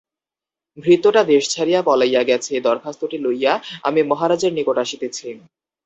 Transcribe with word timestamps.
ভৃত্যটা 0.77 1.21
দেশ 1.23 1.43
ছাড়িয়া 1.49 1.81
পলাইয়া 1.81 2.21
গেছে, 2.23 2.53
দরখাস্তটি 2.59 3.17
লইয়া 3.17 3.53
আমি 3.83 4.01
মহারাজার 4.03 4.51
নিকট 4.57 4.75
আসিতেছি। 4.77 5.27